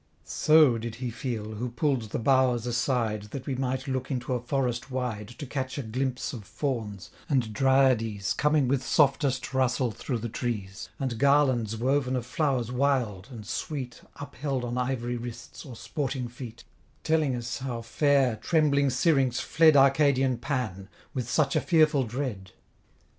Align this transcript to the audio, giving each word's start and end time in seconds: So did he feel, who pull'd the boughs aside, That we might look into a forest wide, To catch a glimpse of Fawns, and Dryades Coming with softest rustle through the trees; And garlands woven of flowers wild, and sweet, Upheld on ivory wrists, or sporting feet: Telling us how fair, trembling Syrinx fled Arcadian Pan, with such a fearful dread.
So 0.25 0.79
did 0.79 0.95
he 0.95 1.11
feel, 1.11 1.51
who 1.51 1.69
pull'd 1.69 2.09
the 2.09 2.17
boughs 2.17 2.65
aside, 2.65 3.25
That 3.29 3.45
we 3.45 3.53
might 3.53 3.87
look 3.87 4.09
into 4.09 4.33
a 4.33 4.39
forest 4.41 4.89
wide, 4.89 5.27
To 5.37 5.45
catch 5.45 5.77
a 5.77 5.83
glimpse 5.83 6.33
of 6.33 6.43
Fawns, 6.43 7.11
and 7.29 7.53
Dryades 7.53 8.33
Coming 8.35 8.67
with 8.67 8.81
softest 8.83 9.53
rustle 9.53 9.91
through 9.91 10.17
the 10.17 10.27
trees; 10.27 10.89
And 10.99 11.19
garlands 11.19 11.77
woven 11.77 12.15
of 12.15 12.25
flowers 12.25 12.71
wild, 12.71 13.27
and 13.29 13.45
sweet, 13.45 14.01
Upheld 14.15 14.65
on 14.65 14.75
ivory 14.75 15.17
wrists, 15.17 15.65
or 15.67 15.75
sporting 15.75 16.27
feet: 16.27 16.63
Telling 17.03 17.35
us 17.35 17.59
how 17.59 17.83
fair, 17.83 18.37
trembling 18.37 18.89
Syrinx 18.89 19.39
fled 19.39 19.77
Arcadian 19.77 20.39
Pan, 20.39 20.89
with 21.13 21.29
such 21.29 21.55
a 21.55 21.61
fearful 21.61 22.05
dread. 22.05 22.53